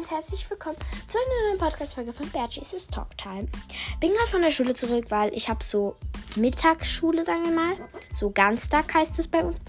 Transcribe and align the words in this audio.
ganz 0.00 0.12
herzlich 0.12 0.48
willkommen 0.48 0.78
zu 1.06 1.18
einer 1.18 1.50
neuen 1.50 1.58
Podcast-Folge 1.58 2.14
von 2.14 2.26
Bertie's 2.30 2.86
Talk 2.86 3.18
Time. 3.18 3.46
Bin 4.00 4.10
gerade 4.12 4.30
von 4.30 4.40
der 4.40 4.48
Schule 4.48 4.72
zurück, 4.72 5.04
weil 5.10 5.30
ich 5.34 5.50
habe 5.50 5.62
so 5.62 5.94
Mittagsschule, 6.36 7.22
sagen 7.22 7.44
wir 7.44 7.52
mal. 7.52 7.76
So 8.14 8.30
Ganztag 8.30 8.94
heißt 8.94 9.18
es 9.18 9.28
bei 9.28 9.44
uns. 9.44 9.60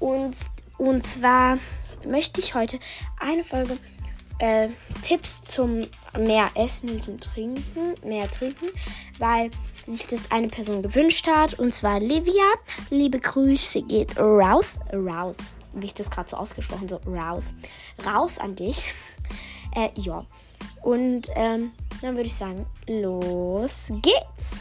Und, 0.00 0.38
und 0.78 1.04
zwar 1.04 1.58
möchte 2.02 2.40
ich 2.40 2.54
heute 2.54 2.80
eine 3.20 3.44
Folge 3.44 3.76
äh, 4.38 4.70
Tipps 5.02 5.42
zum 5.44 5.82
mehr 6.18 6.48
Essen 6.54 6.88
und 6.88 7.04
zum 7.04 7.20
Trinken, 7.20 7.94
mehr 8.02 8.30
trinken, 8.30 8.68
weil 9.18 9.50
sich 9.86 10.06
das 10.06 10.30
eine 10.30 10.48
Person 10.48 10.82
gewünscht 10.82 11.26
hat. 11.26 11.58
Und 11.58 11.74
zwar 11.74 12.00
Livia. 12.00 12.54
Liebe 12.88 13.20
Grüße 13.20 13.82
geht 13.82 14.18
raus. 14.18 14.80
Raus 14.94 15.50
wie 15.72 15.86
ich 15.86 15.94
das 15.94 16.10
gerade 16.10 16.28
so 16.28 16.36
ausgesprochen, 16.36 16.88
so 16.88 16.96
raus. 17.06 17.54
Raus 18.04 18.38
an 18.38 18.56
dich. 18.56 18.92
Äh, 19.74 19.90
ja. 19.94 20.24
Und 20.82 21.28
ähm, 21.34 21.72
dann 22.02 22.16
würde 22.16 22.26
ich 22.26 22.34
sagen, 22.34 22.66
los 22.86 23.90
geht's. 24.02 24.60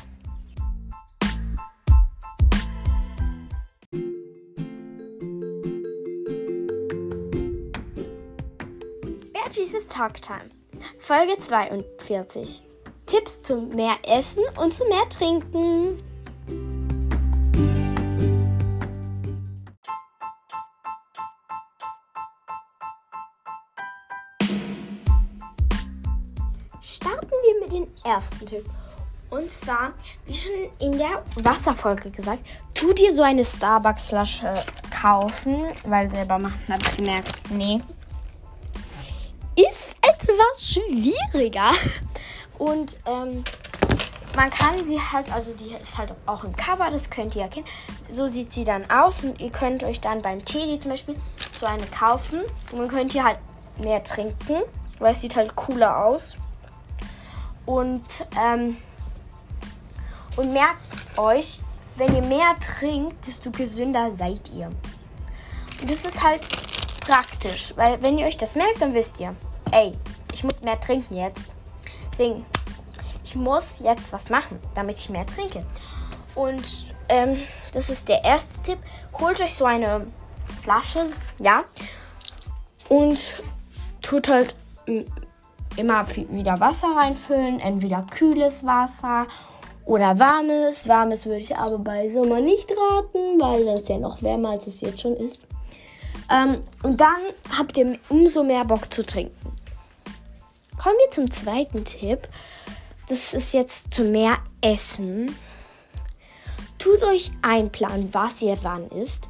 Beatrice's 9.34 9.88
Talk 9.88 10.22
Time. 10.22 10.50
Folge 11.00 11.38
42. 11.40 12.64
Tipps 13.06 13.42
zum 13.42 13.70
mehr 13.70 13.96
Essen 14.04 14.44
und 14.62 14.74
zu 14.74 14.84
mehr 14.86 15.08
Trinken. 15.10 15.98
Ersten 28.08 28.46
Tipp. 28.46 28.66
Und 29.30 29.52
zwar, 29.52 29.92
wie 30.26 30.34
schon 30.34 30.54
in 30.80 30.98
der 30.98 31.24
Wasserfolge 31.36 32.10
gesagt, 32.12 32.40
tu 32.74 32.94
dir 32.94 33.14
so 33.14 33.24
eine 33.24 33.44
Starbucks-Flasche 33.44 34.54
kaufen, 35.02 35.66
weil 35.86 36.10
selber 36.10 36.40
machen, 36.40 36.64
habe 36.70 36.82
ich 36.82 36.96
gemerkt, 36.96 37.50
nee. 37.50 37.82
Ist 39.56 39.98
etwas 40.02 40.74
schwieriger. 40.74 41.72
Und 42.58 43.00
ähm, 43.06 43.44
man 44.36 44.50
kann 44.50 44.82
sie 44.84 45.00
halt, 45.00 45.32
also 45.34 45.54
die 45.54 45.74
ist 45.74 45.98
halt 45.98 46.14
auch 46.26 46.44
im 46.44 46.56
Cover, 46.56 46.90
das 46.90 47.10
könnt 47.10 47.36
ihr 47.36 47.42
erkennen. 47.42 47.66
So 48.10 48.28
sieht 48.28 48.54
sie 48.54 48.64
dann 48.64 48.90
aus 48.90 49.24
und 49.24 49.42
ihr 49.42 49.52
könnt 49.52 49.84
euch 49.84 50.00
dann 50.00 50.22
beim 50.22 50.46
Teddy 50.46 50.80
zum 50.80 50.92
Beispiel 50.92 51.16
so 51.52 51.66
eine 51.66 51.86
kaufen. 51.88 52.42
Und 52.72 52.78
dann 52.78 52.88
könnt 52.88 53.14
ihr 53.16 53.24
halt 53.24 53.40
mehr 53.78 54.04
trinken, 54.04 54.62
weil 55.00 55.12
es 55.12 55.22
sieht 55.22 55.36
halt 55.36 55.56
cooler 55.56 56.06
aus. 56.06 56.38
Und, 57.68 58.04
ähm, 58.42 58.78
und 60.38 60.54
merkt 60.54 60.82
euch, 61.18 61.60
wenn 61.98 62.16
ihr 62.16 62.24
mehr 62.24 62.56
trinkt, 62.60 63.28
desto 63.28 63.52
gesünder 63.52 64.12
seid 64.14 64.50
ihr. 64.56 64.68
Und 65.82 65.92
das 65.92 66.06
ist 66.06 66.24
halt 66.24 66.42
praktisch, 67.02 67.74
weil 67.76 68.02
wenn 68.02 68.18
ihr 68.18 68.26
euch 68.26 68.38
das 68.38 68.56
merkt, 68.56 68.82
dann 68.82 68.96
wisst 68.96 69.20
ihr, 69.20 69.36
ey, 69.72 69.94
ich 70.34 70.44
muss 70.44 70.62
mehr 70.62 70.80
trinken 70.80 71.16
jetzt. 71.16 71.50
Deswegen, 72.10 72.46
ich 73.24 73.36
muss 73.36 73.80
jetzt 73.80 74.12
was 74.14 74.30
machen, 74.30 74.60
damit 74.74 74.98
ich 74.98 75.10
mehr 75.10 75.26
trinke. 75.26 75.66
Und 76.36 76.96
ähm, 77.10 77.38
das 77.74 77.90
ist 77.90 78.08
der 78.08 78.24
erste 78.24 78.60
Tipp. 78.62 78.80
Holt 79.20 79.42
euch 79.42 79.56
so 79.56 79.66
eine 79.66 80.08
Flasche, 80.64 81.08
ja, 81.40 81.64
und 82.90 83.20
tut 84.02 84.28
halt 84.30 84.56
immer 85.78 86.06
wieder 86.16 86.60
Wasser 86.60 86.96
reinfüllen, 86.96 87.60
entweder 87.60 88.06
kühles 88.10 88.66
Wasser 88.66 89.28
oder 89.86 90.20
warmes. 90.20 90.88
Warmes 90.88 91.26
würde 91.26 91.40
ich 91.40 91.56
aber 91.56 91.78
bei 91.80 92.08
Sommer 92.10 92.42
nicht 92.42 92.72
raten, 92.72 93.40
weil 93.40 93.66
das 93.66 93.88
ja 93.88 93.98
noch 93.98 94.22
wärmer 94.22 94.52
als 94.52 94.68
es 94.68 94.82
jetzt 94.82 95.02
schon 95.02 95.16
ist. 95.16 95.42
Ähm, 96.30 96.64
und 96.84 97.00
dann 97.00 97.18
habt 97.58 97.78
ihr 97.78 97.98
umso 98.10 98.44
mehr 98.44 98.66
Bock 98.66 98.94
zu 98.94 99.06
trinken. 99.06 99.36
Kommen 100.78 100.98
wir 101.04 101.12
zum 101.12 101.32
zweiten 101.32 101.86
Tipp. 101.86 102.28
Das 103.08 103.34
ist 103.34 103.54
jetzt 103.54 103.94
zu 103.94 104.04
mehr 104.04 104.38
Essen. 104.62 105.36
Tut 106.78 107.04
euch 107.04 107.32
einplanen, 107.42 108.10
was 108.14 108.42
ihr 108.42 108.58
wann 108.62 108.90
isst. 108.90 109.30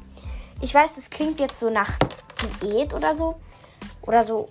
Ich 0.60 0.74
weiß, 0.74 0.94
das 0.94 1.08
klingt 1.08 1.38
jetzt 1.38 1.60
so 1.60 1.70
nach 1.70 1.96
Diät 2.60 2.92
oder 2.92 3.14
so. 3.14 3.36
Oder 4.02 4.22
so 4.22 4.46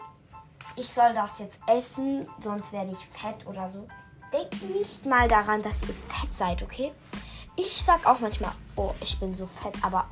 ich 0.77 0.89
soll 0.89 1.11
das 1.13 1.39
jetzt 1.39 1.61
essen, 1.67 2.27
sonst 2.39 2.71
werde 2.71 2.91
ich 2.91 3.19
fett 3.19 3.45
oder 3.47 3.69
so. 3.69 3.87
Denkt 4.31 4.61
nicht 4.69 5.05
mal 5.05 5.27
daran, 5.27 5.61
dass 5.63 5.81
ihr 5.81 5.93
fett 5.93 6.33
seid, 6.33 6.61
okay? 6.61 6.91
Ich 7.55 7.83
sag 7.83 8.05
auch 8.05 8.19
manchmal, 8.19 8.51
oh, 8.75 8.93
ich 9.01 9.19
bin 9.19 9.33
so 9.33 9.47
fett, 9.47 9.73
aber 9.81 10.05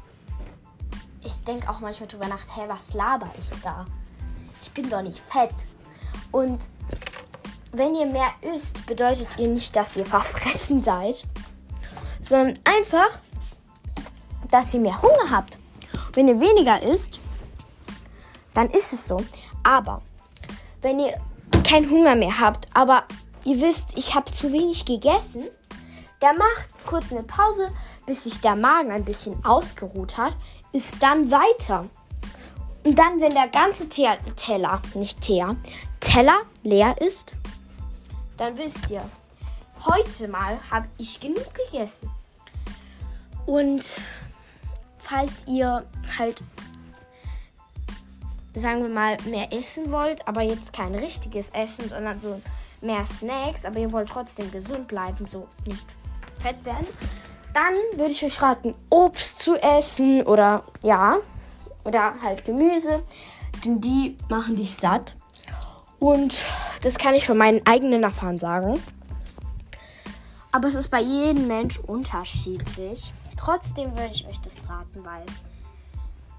ich 1.24 1.44
denke 1.44 1.70
auch 1.70 1.80
manchmal 1.80 2.08
drüber 2.08 2.28
nach, 2.28 2.44
hä, 2.56 2.64
was 2.68 2.94
laber 2.94 3.30
ich 3.38 3.50
da? 3.62 3.86
Ich 4.62 4.72
bin 4.72 4.90
doch 4.90 5.04
nicht 5.04 5.20
fett. 5.20 5.54
Und 6.32 6.70
wenn 7.72 7.94
ihr 7.94 8.08
mehr 8.08 8.32
isst, 8.42 8.86
bedeutet 8.88 9.38
ihr 9.38 9.48
nicht, 9.48 9.76
dass 9.76 9.96
ihr 9.96 10.06
verfressen 10.06 10.82
seid, 10.82 11.28
sondern 12.22 12.58
einfach, 12.64 13.20
dass 14.50 14.74
ihr 14.74 14.80
mehr 14.80 15.00
Hunger 15.02 15.30
habt. 15.30 15.60
Wenn 16.14 16.28
ihr 16.28 16.40
weniger 16.40 16.82
isst, 16.82 17.20
dann 18.54 18.70
ist 18.72 18.94
es 18.94 19.08
so. 19.08 19.24
Aber 19.64 20.02
wenn 20.86 21.00
ihr 21.00 21.20
keinen 21.64 21.90
Hunger 21.90 22.14
mehr 22.14 22.40
habt, 22.40 22.68
aber 22.76 23.06
ihr 23.44 23.60
wisst, 23.60 23.98
ich 23.98 24.14
habe 24.14 24.32
zu 24.32 24.52
wenig 24.54 24.86
gegessen, 24.86 25.46
der 26.22 26.34
macht 26.34 26.70
kurz 26.86 27.12
eine 27.12 27.24
Pause, 27.24 27.72
bis 28.06 28.26
sich 28.26 28.40
der 28.40 28.56
Magen 28.56 28.92
ein 28.92 29.04
bisschen 29.04 29.44
ausgeruht 29.44 30.16
hat, 30.16 30.36
ist 30.74 31.02
dann 31.02 31.32
weiter. 31.32 31.90
Und 32.84 33.00
dann, 33.00 33.20
wenn 33.20 33.34
der 33.34 33.48
ganze 33.48 33.90
Teller, 33.90 34.20
Teller 34.36 34.80
nicht 34.94 35.22
Teer, 35.22 35.56
Teller 36.02 36.42
leer 36.62 37.02
ist, 37.02 37.34
dann 38.38 38.56
wisst 38.56 38.92
ihr, 38.92 39.02
heute 39.88 40.28
mal 40.28 40.60
habe 40.70 40.88
ich 41.00 41.20
genug 41.20 41.52
gegessen. 41.72 42.12
Und 43.48 43.98
falls 45.00 45.48
ihr 45.48 45.84
halt 46.20 46.44
sagen 48.56 48.82
wir 48.82 48.90
mal, 48.90 49.18
mehr 49.26 49.52
essen 49.54 49.92
wollt, 49.92 50.28
aber 50.28 50.42
jetzt 50.42 50.74
kein 50.74 50.96
richtiges 50.96 51.50
Essen, 51.50 51.90
sondern 51.90 52.20
so 52.22 52.42
mehr 52.82 53.04
Snacks, 53.04 53.66
aber 53.66 53.80
ihr 53.80 53.92
wollt 53.92 54.10
trotzdem 54.10 54.52
gesund 54.52 54.88
bleiben, 54.88 55.28
so 55.28 55.48
nicht 55.66 55.86
fett 56.42 56.64
werden, 56.66 56.88
dann 57.54 57.74
würde 57.94 58.12
ich 58.12 58.24
euch 58.24 58.42
raten, 58.42 58.76
Obst 58.90 59.40
zu 59.40 59.56
essen 59.56 60.24
oder 60.24 60.64
ja, 60.82 61.18
oder 61.84 62.16
halt 62.22 62.46
Gemüse, 62.46 63.04
denn 63.64 63.80
die 63.80 64.18
machen 64.30 64.56
dich 64.56 64.76
satt. 64.76 65.16
Und 66.00 66.46
das 66.82 66.98
kann 66.98 67.16
ich 67.16 67.26
von 67.26 67.38
meinen 67.38 67.66
eigenen 67.66 68.04
Erfahrungen 68.04 68.40
sagen. 68.40 68.84
Aber 70.52 70.68
es 70.68 70.76
ist 70.76 70.90
bei 70.90 71.02
jedem 71.02 71.48
Mensch 71.48 71.80
unterschiedlich. 71.80 73.14
Trotzdem 73.38 73.92
würde 73.92 74.12
ich 74.12 74.28
euch 74.28 74.40
das 74.42 74.70
raten, 74.70 75.04
weil 75.06 75.24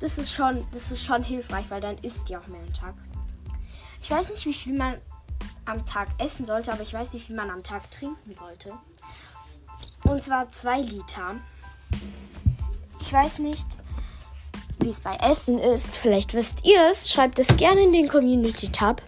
das 0.01 0.19
ist 0.19 0.33
schon, 0.33 0.67
das 0.73 0.91
ist 0.91 1.05
schon 1.05 1.23
hilfreich, 1.23 1.67
weil 1.71 1.81
dann 1.81 1.99
isst 1.99 2.29
ihr 2.31 2.41
auch 2.41 2.47
mehr 2.47 2.61
am 2.61 2.73
Tag. 2.73 2.95
Ich 4.03 4.11
weiß 4.11 4.31
nicht, 4.31 4.45
wie 4.47 4.53
viel 4.53 4.77
man 4.77 4.99
am 5.65 5.85
Tag 5.85 6.09
essen 6.19 6.47
sollte, 6.47 6.73
aber 6.73 6.83
ich 6.83 6.93
weiß, 6.93 7.15
wie 7.15 7.21
viel 7.21 7.37
man 7.37 7.51
am 7.51 7.63
Tag 7.63 7.91
trinken 7.91 8.35
sollte. 8.35 8.73
Und 10.05 10.23
zwar 10.23 10.49
zwei 10.51 10.81
Liter. 10.81 11.37
Ich 13.01 13.13
weiß 13.13 13.41
nicht, 13.41 13.67
wie 14.79 14.91
es 14.91 15.01
bei 15.01 15.17
Essen 15.17 15.59
ist. 15.59 15.97
Vielleicht 15.97 16.35
wisst 16.35 16.65
ihr 16.65 16.91
es. 16.91 17.11
Schreibt 17.11 17.39
es 17.39 17.57
gerne 17.57 17.83
in 17.83 17.93
den 17.93 18.09
Community-Tab. 18.09 19.03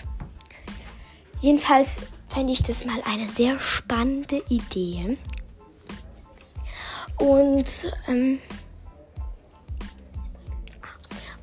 Jedenfalls 1.40 2.06
fände 2.26 2.52
ich 2.52 2.62
das 2.62 2.84
mal 2.84 3.00
eine 3.04 3.28
sehr 3.28 3.58
spannende 3.60 4.42
Idee. 4.48 5.18
Und 7.18 7.66
ähm, 8.06 8.40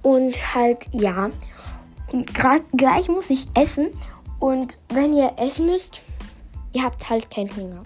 und 0.06 0.54
halt, 0.54 0.88
ja. 0.92 1.32
Und 2.12 2.32
grad, 2.36 2.62
gleich 2.74 3.10
muss 3.10 3.32
ich 3.32 3.48
essen. 3.56 3.90
Und 4.40 4.78
wenn 4.90 5.18
ihr 5.18 5.34
essen 5.38 5.66
müsst, 5.66 6.04
ihr 6.74 6.84
habt 6.84 7.10
halt 7.10 7.32
keinen 7.32 7.50
Hunger. 7.56 7.84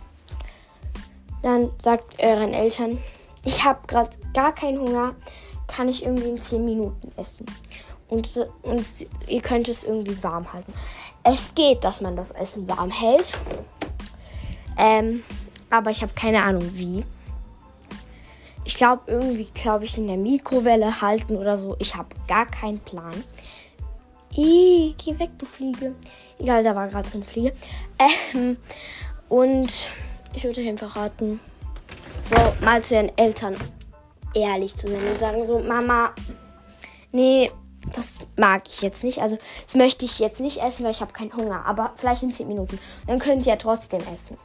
Dann 1.42 1.72
sagt 1.80 2.20
euren 2.20 2.54
Eltern, 2.54 2.98
ich 3.46 3.64
habe 3.64 3.88
gerade 3.88 4.10
gar 4.34 4.54
keinen 4.54 4.80
Hunger, 4.80 5.16
kann 5.68 5.88
ich 5.88 6.04
irgendwie 6.04 6.28
in 6.28 6.38
10 6.38 6.66
Minuten 6.66 7.10
essen. 7.16 7.46
Und, 8.10 8.38
und 8.64 9.08
ihr 9.28 9.42
könnt 9.42 9.70
es 9.70 9.86
irgendwie 9.86 10.22
warm 10.22 10.52
halten. 10.52 10.74
Es 11.24 11.56
geht, 11.56 11.86
dass 11.86 12.02
man 12.02 12.18
das 12.18 12.32
Essen 12.32 12.68
warm 12.68 12.92
hält. 12.92 13.32
Ähm, 14.78 15.24
aber 15.70 15.92
ich 15.92 16.02
habe 16.02 16.12
keine 16.16 16.44
Ahnung 16.44 16.70
wie. 16.74 17.06
Ich 18.70 18.76
glaube, 18.76 19.02
irgendwie, 19.08 19.48
glaube 19.56 19.86
ich, 19.86 19.98
in 19.98 20.06
der 20.06 20.16
Mikrowelle 20.16 21.02
halten 21.02 21.36
oder 21.38 21.58
so. 21.58 21.76
Ich 21.80 21.96
habe 21.96 22.10
gar 22.28 22.46
keinen 22.46 22.78
Plan. 22.78 23.24
Ih, 24.38 24.94
geh 24.96 25.18
weg, 25.18 25.32
du 25.40 25.48
Fliege. 25.48 25.96
Egal, 26.38 26.64
da 26.64 26.76
war 26.76 26.88
gerade 26.88 27.10
so 27.10 27.18
eine 27.18 27.26
Fliege. 27.26 27.52
Ähm, 27.98 28.58
und 29.28 29.90
ich 30.36 30.44
würde 30.44 30.62
einfach 30.62 30.96
raten, 30.96 31.40
so 32.24 32.36
mal 32.64 32.84
zu 32.84 32.94
ihren 32.94 33.18
Eltern 33.18 33.58
ehrlich 34.36 34.76
zu 34.76 34.88
sein 34.88 35.02
und 35.04 35.20
sagen 35.20 35.44
so, 35.46 35.58
Mama, 35.58 36.14
nee, 37.12 37.50
das 37.96 38.20
mag 38.38 38.68
ich 38.68 38.84
jetzt 38.84 39.04
nicht. 39.04 39.18
Also 39.18 39.40
das 39.66 39.74
möchte 39.74 40.06
ich 40.06 40.20
jetzt 40.20 40.42
nicht 40.42 40.62
essen, 40.62 40.84
weil 40.84 40.92
ich 40.92 41.02
habe 41.02 41.12
keinen 41.12 41.36
Hunger. 41.36 41.66
Aber 41.66 41.94
vielleicht 41.96 42.22
in 42.22 42.32
10 42.32 42.48
Minuten. 42.48 42.78
Dann 43.08 43.18
könnt 43.18 43.48
ihr 43.48 43.54
ja 43.54 43.56
trotzdem 43.56 44.02
essen. 44.14 44.38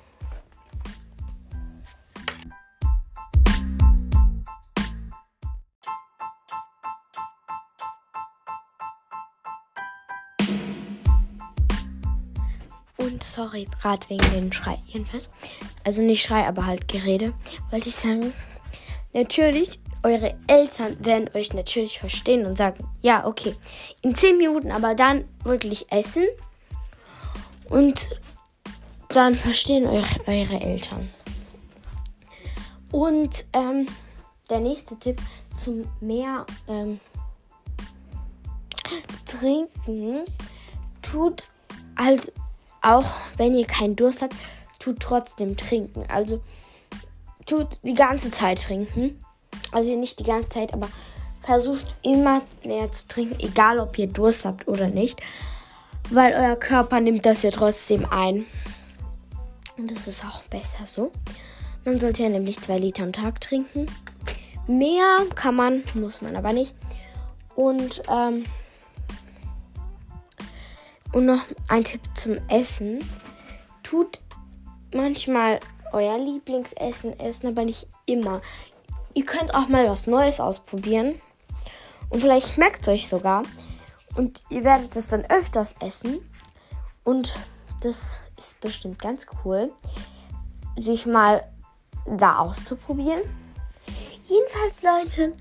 Sorry, 13.32 13.66
gerade 13.80 14.08
wegen 14.08 14.30
den 14.32 14.52
Schrei 14.52 14.78
jedenfalls. 14.86 15.28
Also 15.84 16.02
nicht 16.02 16.22
Schrei, 16.22 16.46
aber 16.46 16.66
halt 16.66 16.88
Gerede. 16.88 17.32
Wollte 17.70 17.88
ich 17.88 17.94
sagen, 17.94 18.32
natürlich, 19.12 19.80
eure 20.02 20.34
Eltern 20.46 21.02
werden 21.04 21.30
euch 21.34 21.52
natürlich 21.52 21.98
verstehen 21.98 22.46
und 22.46 22.58
sagen, 22.58 22.86
ja, 23.00 23.26
okay, 23.26 23.56
in 24.02 24.14
10 24.14 24.36
Minuten, 24.36 24.70
aber 24.70 24.94
dann 24.94 25.24
wirklich 25.42 25.90
essen. 25.90 26.24
Und 27.68 28.20
dann 29.08 29.34
verstehen 29.34 29.86
eure, 29.86 30.20
eure 30.26 30.60
Eltern. 30.60 31.08
Und 32.92 33.46
ähm, 33.54 33.86
der 34.50 34.60
nächste 34.60 34.98
Tipp 34.98 35.20
zum 35.56 35.84
mehr 36.00 36.44
ähm, 36.68 37.00
trinken, 39.24 40.24
tut 41.02 41.48
halt 41.96 42.32
auch 42.84 43.06
wenn 43.36 43.54
ihr 43.54 43.66
keinen 43.66 43.96
Durst 43.96 44.22
habt, 44.22 44.34
tut 44.78 45.00
trotzdem 45.00 45.56
trinken. 45.56 46.04
Also 46.08 46.40
tut 47.46 47.78
die 47.82 47.94
ganze 47.94 48.30
Zeit 48.30 48.62
trinken. 48.62 49.20
Also 49.72 49.96
nicht 49.96 50.18
die 50.18 50.24
ganze 50.24 50.50
Zeit, 50.50 50.72
aber 50.72 50.88
versucht 51.42 51.86
immer 52.02 52.42
mehr 52.64 52.90
zu 52.92 53.06
trinken, 53.06 53.38
egal 53.40 53.78
ob 53.78 53.98
ihr 53.98 54.06
Durst 54.06 54.44
habt 54.44 54.68
oder 54.68 54.88
nicht. 54.88 55.20
Weil 56.10 56.34
euer 56.34 56.56
Körper 56.56 57.00
nimmt 57.00 57.24
das 57.24 57.42
ja 57.42 57.50
trotzdem 57.50 58.06
ein. 58.10 58.46
Und 59.76 59.90
das 59.90 60.06
ist 60.06 60.24
auch 60.24 60.42
besser 60.44 60.86
so. 60.86 61.10
Man 61.84 61.98
sollte 61.98 62.22
ja 62.22 62.28
nämlich 62.28 62.60
zwei 62.60 62.78
Liter 62.78 63.02
am 63.02 63.12
Tag 63.12 63.40
trinken. 63.40 63.86
Mehr 64.66 65.04
kann 65.34 65.54
man, 65.54 65.82
muss 65.94 66.22
man 66.22 66.36
aber 66.36 66.52
nicht. 66.52 66.74
Und 67.54 68.02
ähm, 68.08 68.44
und 71.14 71.26
noch 71.26 71.42
ein 71.68 71.84
Tipp 71.84 72.02
zum 72.14 72.36
Essen. 72.48 72.98
Tut 73.82 74.20
manchmal 74.92 75.60
euer 75.92 76.18
Lieblingsessen 76.18 77.18
essen, 77.20 77.46
aber 77.46 77.64
nicht 77.64 77.86
immer. 78.06 78.42
Ihr 79.14 79.24
könnt 79.24 79.54
auch 79.54 79.68
mal 79.68 79.88
was 79.88 80.06
Neues 80.08 80.40
ausprobieren. 80.40 81.20
Und 82.10 82.20
vielleicht 82.20 82.52
schmeckt 82.52 82.82
es 82.82 82.88
euch 82.88 83.08
sogar. 83.08 83.44
Und 84.16 84.42
ihr 84.50 84.64
werdet 84.64 84.94
es 84.96 85.08
dann 85.08 85.24
öfters 85.26 85.74
essen. 85.80 86.18
Und 87.04 87.38
das 87.80 88.22
ist 88.36 88.60
bestimmt 88.60 88.98
ganz 88.98 89.26
cool, 89.44 89.70
sich 90.76 91.06
mal 91.06 91.48
da 92.06 92.38
auszuprobieren. 92.38 93.22
Jedenfalls, 94.24 94.82
Leute, 94.82 95.32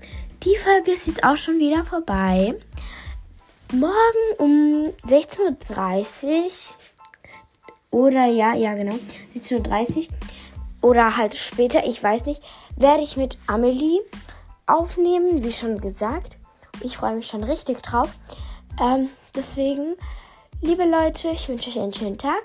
die 0.44 0.56
Folge 0.56 0.92
ist 0.92 1.06
jetzt 1.06 1.24
auch 1.24 1.36
schon 1.36 1.58
wieder 1.58 1.84
vorbei 1.84 2.54
morgen 3.74 4.38
um 4.38 4.92
16.30 5.06 6.76
Uhr 7.90 8.00
oder 8.00 8.26
ja, 8.26 8.54
ja 8.54 8.74
genau, 8.74 8.94
16.30 9.34 10.08
Uhr 10.08 10.14
oder 10.80 11.16
halt 11.16 11.36
später, 11.36 11.86
ich 11.86 12.02
weiß 12.02 12.26
nicht, 12.26 12.42
werde 12.76 13.02
ich 13.02 13.16
mit 13.16 13.38
Amelie 13.46 14.00
aufnehmen, 14.66 15.42
wie 15.42 15.52
schon 15.52 15.80
gesagt. 15.80 16.38
Ich 16.80 16.96
freue 16.96 17.14
mich 17.14 17.26
schon 17.26 17.44
richtig 17.44 17.82
drauf. 17.82 18.10
Ähm, 18.80 19.08
deswegen, 19.34 19.94
liebe 20.60 20.84
Leute, 20.84 21.28
ich 21.28 21.48
wünsche 21.48 21.70
euch 21.70 21.78
einen 21.78 21.94
schönen 21.94 22.18
Tag, 22.18 22.42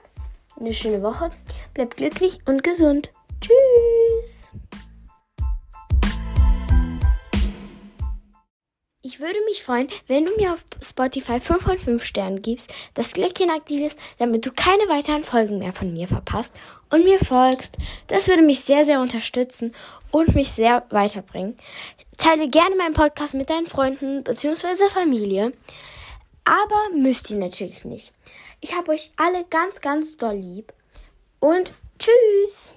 eine 0.59 0.73
schöne 0.73 1.01
Woche. 1.01 1.29
Bleibt 1.73 1.97
glücklich 1.97 2.39
und 2.45 2.63
gesund. 2.63 3.11
Tschüss. 3.41 3.88
Ich 9.19 9.25
würde 9.25 9.43
mich 9.43 9.61
freuen, 9.61 9.89
wenn 10.07 10.23
du 10.23 10.33
mir 10.37 10.53
auf 10.53 10.63
Spotify 10.81 11.41
5 11.41 11.61
von 11.61 11.77
5 11.77 12.05
Sternen 12.05 12.41
gibst, 12.41 12.73
das 12.93 13.11
Glöckchen 13.11 13.49
aktivierst, 13.49 13.99
damit 14.17 14.45
du 14.45 14.51
keine 14.53 14.87
weiteren 14.87 15.23
Folgen 15.23 15.59
mehr 15.59 15.73
von 15.73 15.91
mir 15.91 16.07
verpasst 16.07 16.55
und 16.89 17.03
mir 17.03 17.19
folgst. 17.19 17.75
Das 18.07 18.29
würde 18.29 18.43
mich 18.43 18.61
sehr, 18.61 18.85
sehr 18.85 19.01
unterstützen 19.01 19.75
und 20.11 20.35
mich 20.35 20.53
sehr 20.53 20.85
weiterbringen. 20.89 21.57
Teile 22.17 22.49
gerne 22.49 22.77
meinen 22.77 22.93
Podcast 22.93 23.33
mit 23.33 23.49
deinen 23.49 23.67
Freunden 23.67 24.23
bzw. 24.23 24.87
Familie. 24.87 25.51
Aber 26.45 26.95
müsst 26.95 27.29
ihr 27.29 27.39
natürlich 27.39 27.83
nicht. 27.83 28.13
Ich 28.61 28.73
habe 28.73 28.93
euch 28.93 29.11
alle 29.17 29.43
ganz, 29.49 29.81
ganz 29.81 30.15
doll 30.15 30.35
lieb. 30.35 30.71
Und 31.41 31.73
tschüss! 31.99 32.71